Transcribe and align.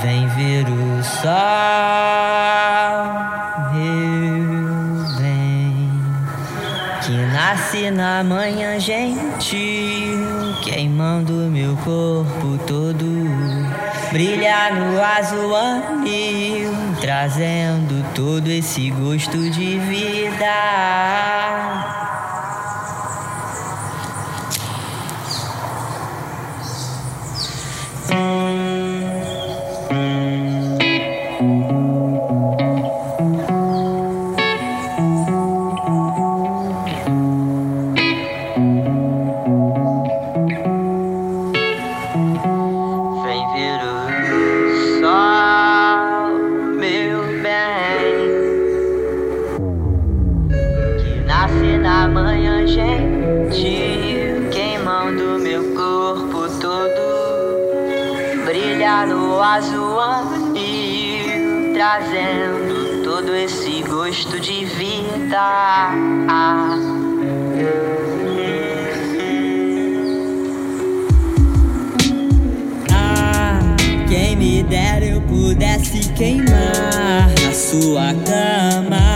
Vem 0.00 0.28
ver 0.28 0.64
o 0.68 1.02
sol, 1.02 1.28
meu 3.72 5.18
bem, 5.18 5.90
que 7.02 7.16
nasce 7.32 7.90
na 7.90 8.22
manhã 8.22 8.78
gentil, 8.78 10.54
queimando 10.62 11.32
meu 11.50 11.76
corpo 11.78 12.58
todo, 12.64 13.04
brilha 14.12 14.70
no 14.72 15.02
azul 15.02 15.56
anil, 15.56 16.72
trazendo 17.00 18.04
todo 18.14 18.46
esse 18.46 18.90
gosto 18.90 19.50
de 19.50 19.80
vida. 19.80 20.54
Gentil, 52.68 54.50
queimando 54.50 55.38
meu 55.40 55.62
corpo 55.74 56.48
todo, 56.60 58.44
brilha 58.44 59.06
no 59.06 59.40
azul 59.40 59.98
anil, 59.98 61.72
trazendo 61.74 63.02
todo 63.04 63.34
esse 63.34 63.82
gosto 63.82 64.38
de 64.38 64.64
vida. 64.66 65.92
Ah, 66.28 66.76
quem 74.08 74.36
me 74.36 74.62
dera 74.62 75.04
eu 75.04 75.20
pudesse 75.22 76.12
queimar 76.12 77.28
na 77.42 77.52
sua 77.52 78.14
cama, 78.24 79.14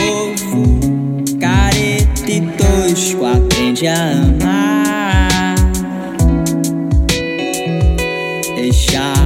povo 0.00 0.80
careta 1.38 2.30
e 2.30 2.40
tosco 2.56 3.26
aprende 3.26 3.86
a 3.86 4.12
amar. 4.12 5.54
Deixar 8.54 9.19